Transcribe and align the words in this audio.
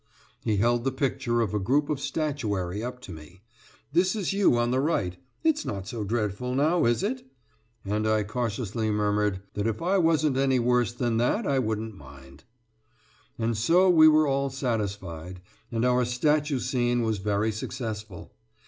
He 0.43 0.57
held 0.57 0.83
the 0.83 0.91
picture 0.91 1.41
of 1.41 1.53
a 1.53 1.59
group 1.59 1.87
of 1.87 1.99
statuary 1.99 2.83
up 2.83 3.01
to 3.01 3.11
me. 3.11 3.43
"This 3.93 4.15
is 4.15 4.33
you 4.33 4.57
on 4.57 4.71
the 4.71 4.79
right. 4.79 5.15
It's 5.43 5.63
not 5.63 5.87
so 5.87 6.03
dreadful; 6.03 6.55
now, 6.55 6.85
is 6.85 7.03
it?" 7.03 7.23
And 7.85 8.07
I 8.07 8.23
cautiously 8.23 8.89
murmured: 8.89 9.41
"That 9.53 9.67
if 9.67 9.79
I 9.79 9.99
wasn't 9.99 10.37
any 10.37 10.57
worse 10.57 10.91
than 10.91 11.17
that 11.17 11.45
I 11.45 11.59
wouldn't 11.59 11.93
mind." 11.95 12.45
And 13.37 13.55
so 13.55 13.91
we 13.91 14.07
were 14.07 14.25
all 14.25 14.49
satisfied, 14.49 15.39
and 15.71 15.85
our 15.85 16.03
statue 16.03 16.57
scene 16.57 17.03
was 17.03 17.19
very 17.19 17.51
successful. 17.51 18.33